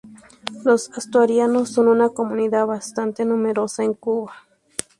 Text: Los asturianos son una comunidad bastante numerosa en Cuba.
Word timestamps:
Los 0.65 0.89
asturianos 0.97 1.69
son 1.69 1.87
una 1.87 2.09
comunidad 2.09 2.65
bastante 2.65 3.23
numerosa 3.23 3.83
en 3.83 3.93
Cuba. 3.93 4.33